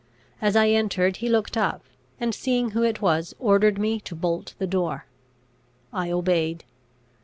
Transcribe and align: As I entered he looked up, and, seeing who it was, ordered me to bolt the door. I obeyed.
As 0.41 0.55
I 0.55 0.69
entered 0.69 1.17
he 1.17 1.29
looked 1.29 1.55
up, 1.55 1.83
and, 2.19 2.33
seeing 2.33 2.71
who 2.71 2.81
it 2.81 3.03
was, 3.03 3.35
ordered 3.37 3.77
me 3.77 3.99
to 3.99 4.15
bolt 4.15 4.55
the 4.57 4.65
door. 4.65 5.05
I 5.93 6.09
obeyed. 6.09 6.63